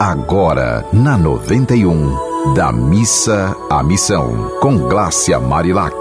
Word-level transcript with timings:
Agora, 0.00 0.86
na 0.92 1.18
91, 1.18 2.54
da 2.54 2.70
missa 2.70 3.56
à 3.68 3.82
missão, 3.82 4.48
com 4.60 4.78
Glácia 4.78 5.40
Marilac. 5.40 5.96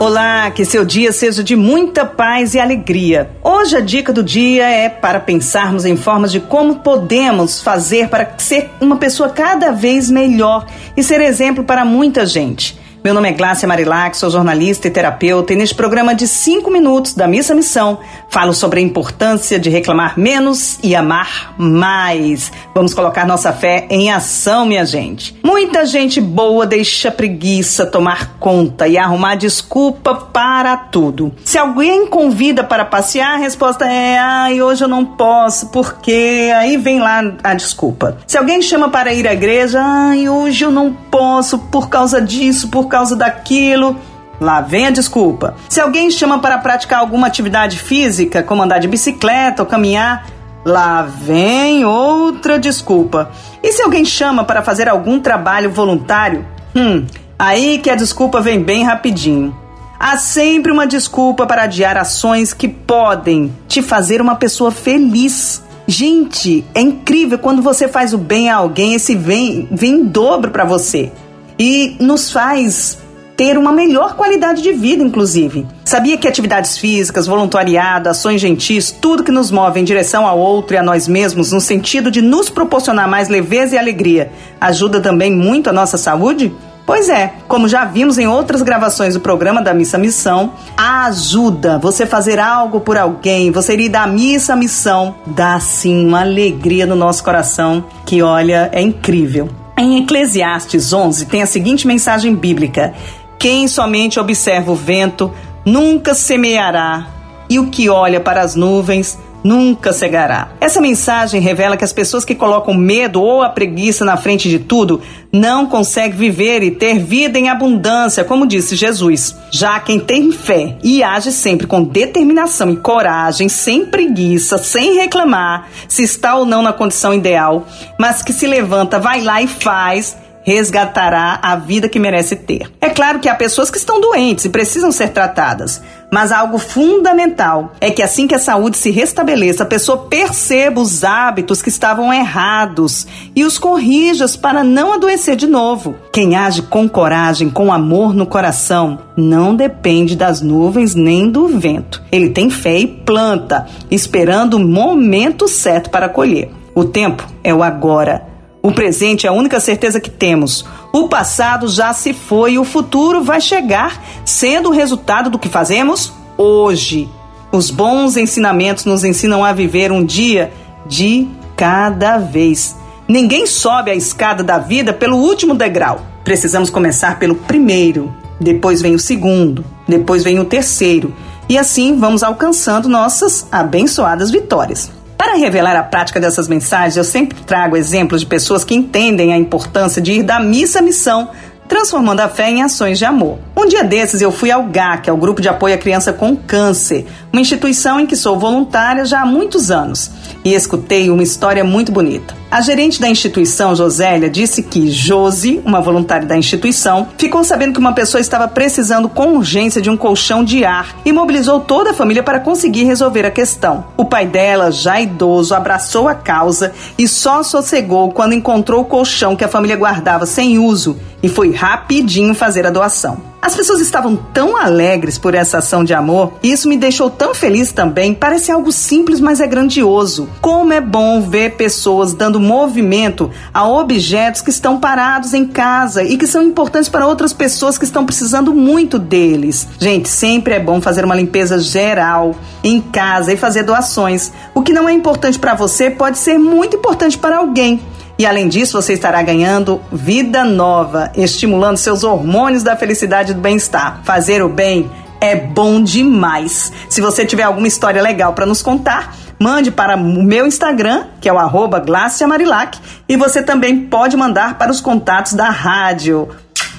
Olá, 0.00 0.50
que 0.50 0.64
seu 0.64 0.86
dia 0.86 1.12
seja 1.12 1.44
de 1.44 1.54
muita 1.54 2.06
paz 2.06 2.54
e 2.54 2.58
alegria. 2.58 3.30
Hoje 3.42 3.76
a 3.76 3.80
dica 3.80 4.10
do 4.10 4.22
dia 4.22 4.66
é 4.66 4.88
para 4.88 5.20
pensarmos 5.20 5.84
em 5.84 5.98
formas 5.98 6.32
de 6.32 6.40
como 6.40 6.76
podemos 6.76 7.60
fazer 7.60 8.08
para 8.08 8.38
ser 8.38 8.70
uma 8.80 8.96
pessoa 8.96 9.28
cada 9.28 9.70
vez 9.70 10.10
melhor 10.10 10.64
e 10.96 11.02
ser 11.02 11.20
exemplo 11.20 11.62
para 11.62 11.84
muita 11.84 12.24
gente. 12.24 12.82
Meu 13.04 13.12
nome 13.12 13.28
é 13.28 13.32
Glácia 13.32 13.68
Marilac, 13.68 14.16
sou 14.16 14.30
jornalista 14.30 14.88
e 14.88 14.90
terapeuta 14.90 15.52
e 15.52 15.56
neste 15.56 15.74
programa 15.74 16.14
de 16.14 16.26
5 16.26 16.70
minutos 16.70 17.12
da 17.12 17.28
Missa 17.28 17.54
Missão 17.54 17.98
falo 18.30 18.54
sobre 18.54 18.80
a 18.80 18.82
importância 18.82 19.58
de 19.58 19.68
reclamar 19.68 20.18
menos 20.18 20.78
e 20.82 20.96
amar 20.96 21.54
mais. 21.58 22.50
Vamos 22.74 22.94
colocar 22.94 23.26
nossa 23.26 23.52
fé 23.52 23.86
em 23.90 24.10
ação, 24.10 24.64
minha 24.64 24.86
gente. 24.86 25.38
Muita 25.44 25.84
gente 25.84 26.18
boa 26.18 26.64
deixa 26.64 27.10
preguiça 27.10 27.84
tomar 27.84 28.38
conta 28.40 28.88
e 28.88 28.96
arrumar 28.96 29.34
desculpa 29.34 30.14
para 30.14 30.74
tudo. 30.74 31.30
Se 31.44 31.58
alguém 31.58 32.06
convida 32.06 32.64
para 32.64 32.86
passear, 32.86 33.34
a 33.34 33.36
resposta 33.36 33.84
é: 33.84 34.16
ai, 34.16 34.62
hoje 34.62 34.82
eu 34.82 34.88
não 34.88 35.04
posso, 35.04 35.68
porque 35.68 36.50
aí 36.56 36.78
vem 36.78 37.00
lá 37.00 37.20
a 37.44 37.52
desculpa. 37.52 38.16
Se 38.26 38.38
alguém 38.38 38.62
chama 38.62 38.88
para 38.88 39.12
ir 39.12 39.28
à 39.28 39.34
igreja, 39.34 39.82
ai, 39.84 40.26
hoje 40.26 40.64
eu 40.64 40.70
não 40.70 40.90
posso 40.90 41.58
por 41.58 41.90
causa 41.90 42.18
disso, 42.18 42.70
por 42.70 42.86
causa 42.86 42.93
daquilo. 43.16 43.96
Lá 44.40 44.60
vem 44.60 44.86
a 44.86 44.90
desculpa. 44.90 45.54
Se 45.68 45.80
alguém 45.80 46.10
chama 46.10 46.38
para 46.38 46.58
praticar 46.58 47.00
alguma 47.00 47.26
atividade 47.26 47.78
física, 47.78 48.42
como 48.42 48.62
andar 48.62 48.78
de 48.78 48.88
bicicleta 48.88 49.62
ou 49.62 49.68
caminhar, 49.68 50.26
lá 50.64 51.02
vem 51.02 51.84
outra 51.84 52.58
desculpa. 52.58 53.30
E 53.62 53.72
se 53.72 53.82
alguém 53.82 54.04
chama 54.04 54.44
para 54.44 54.62
fazer 54.62 54.88
algum 54.88 55.20
trabalho 55.20 55.70
voluntário, 55.70 56.44
hum, 56.74 57.06
aí 57.38 57.78
que 57.78 57.90
a 57.90 57.94
desculpa 57.94 58.40
vem 58.40 58.60
bem 58.60 58.82
rapidinho. 58.82 59.56
Há 59.98 60.16
sempre 60.18 60.72
uma 60.72 60.86
desculpa 60.86 61.46
para 61.46 61.62
adiar 61.62 61.96
ações 61.96 62.52
que 62.52 62.68
podem 62.68 63.54
te 63.68 63.80
fazer 63.80 64.20
uma 64.20 64.34
pessoa 64.34 64.70
feliz. 64.70 65.62
Gente, 65.86 66.64
é 66.74 66.80
incrível 66.80 67.38
quando 67.38 67.62
você 67.62 67.86
faz 67.86 68.12
o 68.12 68.18
bem 68.18 68.50
a 68.50 68.56
alguém, 68.56 68.94
esse 68.94 69.14
vem, 69.14 69.68
vem 69.70 69.92
em 69.92 70.04
dobro 70.04 70.50
para 70.50 70.64
você 70.64 71.12
e 71.58 71.96
nos 72.00 72.30
faz 72.30 72.98
ter 73.36 73.58
uma 73.58 73.72
melhor 73.72 74.14
qualidade 74.16 74.62
de 74.62 74.72
vida, 74.72 75.02
inclusive. 75.02 75.66
Sabia 75.84 76.16
que 76.16 76.28
atividades 76.28 76.78
físicas, 76.78 77.26
voluntariado, 77.26 78.08
ações 78.08 78.40
gentis, 78.40 78.90
tudo 78.90 79.24
que 79.24 79.32
nos 79.32 79.50
move 79.50 79.80
em 79.80 79.84
direção 79.84 80.26
ao 80.26 80.38
outro 80.38 80.74
e 80.74 80.78
a 80.78 80.82
nós 80.82 81.08
mesmos, 81.08 81.52
no 81.52 81.60
sentido 81.60 82.10
de 82.10 82.22
nos 82.22 82.48
proporcionar 82.48 83.08
mais 83.08 83.28
leveza 83.28 83.74
e 83.74 83.78
alegria, 83.78 84.30
ajuda 84.60 85.00
também 85.00 85.32
muito 85.32 85.68
a 85.68 85.72
nossa 85.72 85.96
saúde? 85.96 86.52
Pois 86.86 87.08
é, 87.08 87.32
como 87.48 87.66
já 87.66 87.86
vimos 87.86 88.18
em 88.18 88.28
outras 88.28 88.60
gravações 88.60 89.14
do 89.14 89.20
programa 89.20 89.62
da 89.62 89.72
Missa 89.72 89.96
Missão, 89.96 90.52
ajuda 90.76 91.78
você 91.78 92.04
fazer 92.04 92.38
algo 92.38 92.78
por 92.80 92.98
alguém, 92.98 93.50
você 93.50 93.74
ir 93.74 93.88
da 93.88 94.06
missa 94.06 94.54
missão, 94.54 95.14
dá 95.26 95.58
sim 95.58 96.06
uma 96.06 96.20
alegria 96.20 96.84
no 96.84 96.94
nosso 96.94 97.24
coração 97.24 97.86
que, 98.04 98.22
olha, 98.22 98.68
é 98.70 98.82
incrível. 98.82 99.63
Em 99.84 99.98
Eclesiastes 99.98 100.94
11 100.94 101.26
tem 101.26 101.42
a 101.42 101.46
seguinte 101.46 101.86
mensagem 101.86 102.34
bíblica: 102.34 102.94
Quem 103.38 103.68
somente 103.68 104.18
observa 104.18 104.72
o 104.72 104.74
vento 104.74 105.30
nunca 105.62 106.14
semeará, 106.14 107.06
e 107.50 107.58
o 107.58 107.66
que 107.66 107.90
olha 107.90 108.18
para 108.18 108.40
as 108.40 108.54
nuvens 108.54 109.18
nunca 109.44 109.92
cegará. 109.92 110.48
Essa 110.58 110.80
mensagem 110.80 111.40
revela 111.40 111.76
que 111.76 111.84
as 111.84 111.92
pessoas 111.92 112.24
que 112.24 112.34
colocam 112.34 112.72
medo 112.72 113.20
ou 113.20 113.42
a 113.42 113.50
preguiça 113.50 114.04
na 114.04 114.16
frente 114.16 114.48
de 114.48 114.58
tudo 114.58 115.02
não 115.30 115.66
conseguem 115.66 116.16
viver 116.16 116.62
e 116.62 116.70
ter 116.70 116.98
vida 116.98 117.38
em 117.38 117.50
abundância, 117.50 118.24
como 118.24 118.46
disse 118.46 118.74
Jesus. 118.74 119.36
Já 119.50 119.78
quem 119.80 120.00
tem 120.00 120.32
fé 120.32 120.76
e 120.82 121.02
age 121.02 121.30
sempre 121.30 121.66
com 121.66 121.82
determinação 121.82 122.70
e 122.70 122.76
coragem, 122.76 123.48
sem 123.48 123.84
preguiça, 123.84 124.56
sem 124.56 124.94
reclamar 124.94 125.68
se 125.86 126.02
está 126.02 126.36
ou 126.36 126.46
não 126.46 126.62
na 126.62 126.72
condição 126.72 127.12
ideal, 127.12 127.66
mas 127.98 128.22
que 128.22 128.32
se 128.32 128.46
levanta, 128.46 128.98
vai 128.98 129.20
lá 129.20 129.42
e 129.42 129.46
faz 129.46 130.16
resgatará 130.44 131.38
a 131.42 131.56
vida 131.56 131.88
que 131.88 131.98
merece 131.98 132.36
ter. 132.36 132.70
É 132.80 132.90
claro 132.90 133.18
que 133.18 133.28
há 133.28 133.34
pessoas 133.34 133.70
que 133.70 133.78
estão 133.78 134.00
doentes 134.00 134.44
e 134.44 134.50
precisam 134.50 134.92
ser 134.92 135.08
tratadas, 135.08 135.82
mas 136.12 136.30
algo 136.30 136.58
fundamental 136.58 137.72
é 137.80 137.90
que 137.90 138.02
assim 138.02 138.26
que 138.26 138.34
a 138.34 138.38
saúde 138.38 138.76
se 138.76 138.90
restabeleça, 138.90 139.64
a 139.64 139.66
pessoa 139.66 140.06
perceba 140.06 140.80
os 140.80 141.02
hábitos 141.02 141.60
que 141.60 141.68
estavam 141.68 142.12
errados 142.12 143.06
e 143.34 143.44
os 143.44 143.58
corrija 143.58 144.04
para 144.40 144.62
não 144.62 144.92
adoecer 144.92 145.34
de 145.36 145.46
novo. 145.46 145.96
Quem 146.12 146.36
age 146.36 146.62
com 146.62 146.88
coragem, 146.88 147.50
com 147.50 147.72
amor 147.72 148.14
no 148.14 148.26
coração, 148.26 148.98
não 149.16 149.56
depende 149.56 150.14
das 150.14 150.40
nuvens 150.40 150.94
nem 150.94 151.28
do 151.28 151.48
vento. 151.48 152.02
Ele 152.12 152.30
tem 152.30 152.50
fé 152.50 152.78
e 152.78 152.86
planta, 152.86 153.66
esperando 153.90 154.54
o 154.54 154.60
momento 154.60 155.48
certo 155.48 155.90
para 155.90 156.08
colher. 156.08 156.50
O 156.74 156.84
tempo 156.84 157.26
é 157.42 157.54
o 157.54 157.62
agora. 157.62 158.33
O 158.64 158.72
presente 158.72 159.26
é 159.26 159.28
a 159.28 159.32
única 159.32 159.60
certeza 159.60 160.00
que 160.00 160.08
temos. 160.08 160.64
O 160.90 161.06
passado 161.06 161.68
já 161.68 161.92
se 161.92 162.14
foi 162.14 162.52
e 162.52 162.58
o 162.58 162.64
futuro 162.64 163.22
vai 163.22 163.38
chegar, 163.38 164.02
sendo 164.24 164.70
o 164.70 164.72
resultado 164.72 165.28
do 165.28 165.38
que 165.38 165.50
fazemos 165.50 166.14
hoje. 166.38 167.06
Os 167.52 167.70
bons 167.70 168.16
ensinamentos 168.16 168.86
nos 168.86 169.04
ensinam 169.04 169.44
a 169.44 169.52
viver 169.52 169.92
um 169.92 170.02
dia 170.02 170.50
de 170.86 171.28
cada 171.54 172.16
vez. 172.16 172.74
Ninguém 173.06 173.46
sobe 173.46 173.90
a 173.90 173.94
escada 173.94 174.42
da 174.42 174.56
vida 174.56 174.94
pelo 174.94 175.18
último 175.18 175.54
degrau. 175.54 176.00
Precisamos 176.24 176.70
começar 176.70 177.18
pelo 177.18 177.34
primeiro, 177.34 178.14
depois 178.40 178.80
vem 178.80 178.94
o 178.94 178.98
segundo, 178.98 179.62
depois 179.86 180.24
vem 180.24 180.38
o 180.38 180.44
terceiro. 180.46 181.14
E 181.50 181.58
assim 181.58 181.98
vamos 181.98 182.22
alcançando 182.22 182.88
nossas 182.88 183.46
abençoadas 183.52 184.30
vitórias. 184.30 184.90
Para 185.16 185.36
revelar 185.36 185.76
a 185.76 185.82
prática 185.82 186.20
dessas 186.20 186.48
mensagens, 186.48 186.96
eu 186.96 187.04
sempre 187.04 187.40
trago 187.42 187.76
exemplos 187.76 188.20
de 188.20 188.26
pessoas 188.26 188.64
que 188.64 188.74
entendem 188.74 189.32
a 189.32 189.38
importância 189.38 190.02
de 190.02 190.12
ir 190.12 190.22
da 190.22 190.40
missa 190.40 190.80
à 190.80 190.82
missão, 190.82 191.30
transformando 191.68 192.20
a 192.20 192.28
fé 192.28 192.50
em 192.50 192.62
ações 192.62 192.98
de 192.98 193.04
amor. 193.04 193.38
Um 193.56 193.66
dia 193.66 193.82
desses 193.82 194.20
eu 194.20 194.30
fui 194.30 194.50
ao 194.50 194.64
GAC, 194.64 195.08
ao 195.08 195.16
Grupo 195.16 195.40
de 195.40 195.48
Apoio 195.48 195.74
à 195.74 195.78
Criança 195.78 196.12
com 196.12 196.36
Câncer, 196.36 197.06
uma 197.32 197.40
instituição 197.40 197.98
em 197.98 198.06
que 198.06 198.16
sou 198.16 198.38
voluntária 198.38 199.04
já 199.04 199.22
há 199.22 199.26
muitos 199.26 199.70
anos, 199.70 200.10
e 200.44 200.52
escutei 200.52 201.08
uma 201.08 201.22
história 201.22 201.64
muito 201.64 201.90
bonita. 201.90 202.34
A 202.54 202.60
gerente 202.60 203.00
da 203.00 203.08
instituição, 203.08 203.74
Josélia, 203.74 204.30
disse 204.30 204.62
que 204.62 204.88
Josi, 204.88 205.60
uma 205.64 205.80
voluntária 205.80 206.24
da 206.24 206.36
instituição, 206.36 207.08
ficou 207.18 207.42
sabendo 207.42 207.72
que 207.72 207.80
uma 207.80 207.92
pessoa 207.92 208.20
estava 208.20 208.46
precisando 208.46 209.08
com 209.08 209.34
urgência 209.34 209.82
de 209.82 209.90
um 209.90 209.96
colchão 209.96 210.44
de 210.44 210.64
ar 210.64 210.94
e 211.04 211.12
mobilizou 211.12 211.58
toda 211.58 211.90
a 211.90 211.94
família 211.94 212.22
para 212.22 212.38
conseguir 212.38 212.84
resolver 212.84 213.26
a 213.26 213.30
questão. 213.32 213.86
O 213.96 214.04
pai 214.04 214.24
dela, 214.24 214.70
já 214.70 215.00
idoso, 215.00 215.52
abraçou 215.52 216.06
a 216.06 216.14
causa 216.14 216.72
e 216.96 217.08
só 217.08 217.42
sossegou 217.42 218.12
quando 218.12 218.34
encontrou 218.34 218.82
o 218.82 218.84
colchão 218.84 219.34
que 219.34 219.42
a 219.42 219.48
família 219.48 219.74
guardava 219.74 220.24
sem 220.24 220.56
uso 220.56 220.96
e 221.24 221.28
foi 221.28 221.50
rapidinho 221.50 222.36
fazer 222.36 222.64
a 222.64 222.70
doação. 222.70 223.33
As 223.44 223.54
pessoas 223.54 223.82
estavam 223.82 224.16
tão 224.16 224.56
alegres 224.56 225.18
por 225.18 225.34
essa 225.34 225.58
ação 225.58 225.84
de 225.84 225.92
amor 225.92 226.32
e 226.42 226.50
isso 226.50 226.66
me 226.66 226.78
deixou 226.78 227.10
tão 227.10 227.34
feliz 227.34 227.72
também. 227.72 228.14
Parece 228.14 228.50
algo 228.50 228.72
simples, 228.72 229.20
mas 229.20 229.38
é 229.38 229.46
grandioso. 229.46 230.26
Como 230.40 230.72
é 230.72 230.80
bom 230.80 231.20
ver 231.20 231.50
pessoas 231.50 232.14
dando 232.14 232.40
movimento 232.40 233.30
a 233.52 233.68
objetos 233.68 234.40
que 234.40 234.48
estão 234.48 234.80
parados 234.80 235.34
em 235.34 235.46
casa 235.46 236.02
e 236.02 236.16
que 236.16 236.26
são 236.26 236.42
importantes 236.42 236.88
para 236.88 237.06
outras 237.06 237.34
pessoas 237.34 237.76
que 237.76 237.84
estão 237.84 238.06
precisando 238.06 238.54
muito 238.54 238.98
deles. 238.98 239.68
Gente, 239.78 240.08
sempre 240.08 240.54
é 240.54 240.58
bom 240.58 240.80
fazer 240.80 241.04
uma 241.04 241.14
limpeza 241.14 241.58
geral 241.58 242.34
em 242.62 242.80
casa 242.80 243.30
e 243.30 243.36
fazer 243.36 243.62
doações. 243.62 244.32
O 244.54 244.62
que 244.62 244.72
não 244.72 244.88
é 244.88 244.94
importante 244.94 245.38
para 245.38 245.52
você 245.52 245.90
pode 245.90 246.16
ser 246.16 246.38
muito 246.38 246.78
importante 246.78 247.18
para 247.18 247.36
alguém. 247.36 247.78
E 248.18 248.24
além 248.24 248.48
disso, 248.48 248.80
você 248.80 248.92
estará 248.92 249.20
ganhando 249.22 249.80
vida 249.92 250.44
nova, 250.44 251.10
estimulando 251.16 251.76
seus 251.76 252.04
hormônios 252.04 252.62
da 252.62 252.76
felicidade 252.76 253.32
e 253.32 253.34
do 253.34 253.40
bem-estar. 253.40 254.00
Fazer 254.04 254.42
o 254.42 254.48
bem 254.48 254.90
é 255.20 255.34
bom 255.34 255.82
demais. 255.82 256.72
Se 256.88 257.00
você 257.00 257.24
tiver 257.24 257.42
alguma 257.42 257.66
história 257.66 258.00
legal 258.00 258.32
para 258.32 258.46
nos 258.46 258.62
contar, 258.62 259.16
mande 259.38 259.70
para 259.70 259.96
o 259.96 260.22
meu 260.22 260.46
Instagram, 260.46 261.06
que 261.20 261.28
é 261.28 261.32
o 261.32 261.38
arroba 261.38 261.82
Marilac, 262.28 262.78
e 263.08 263.16
você 263.16 263.42
também 263.42 263.86
pode 263.86 264.16
mandar 264.16 264.58
para 264.58 264.70
os 264.70 264.80
contatos 264.80 265.32
da 265.32 265.50
rádio. 265.50 266.28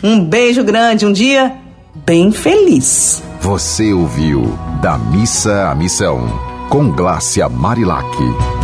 Um 0.02 0.24
beijo 0.24 0.64
grande, 0.64 1.06
um 1.06 1.12
dia 1.12 1.54
bem 2.06 2.32
feliz. 2.32 3.22
Você 3.42 3.92
ouviu 3.92 4.58
Da 4.82 4.98
Missa 4.98 5.70
à 5.70 5.76
Missão, 5.76 6.28
com 6.70 6.92
Glácia 6.92 7.50
Marilac. 7.50 8.55